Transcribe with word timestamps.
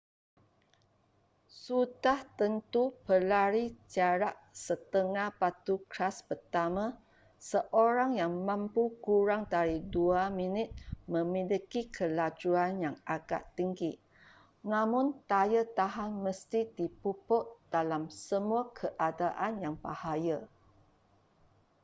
sudah 1.63 2.19
tentu 2.39 2.83
pelari 3.05 3.65
jarak 3.93 4.33
setengah 4.65 5.29
batu 5.39 5.75
kelas 5.91 6.17
pertama 6.29 6.85
seorang 7.49 8.11
yang 8.21 8.33
mampu 8.49 8.83
kurang 9.05 9.41
dari 9.55 9.77
dua 9.95 10.23
minit 10.39 10.69
memiliki 11.13 11.81
kelajuan 11.97 12.71
yang 12.85 12.95
agak 13.15 13.43
tinggi 13.57 13.93
namun 14.71 15.05
daya 15.31 15.63
tahan 15.79 16.11
mesti 16.25 16.61
dipupuk 16.79 17.45
dalam 17.73 18.03
semua 18.25 18.61
keadaan 18.77 19.53
yang 19.63 19.75
bahaya 19.85 20.39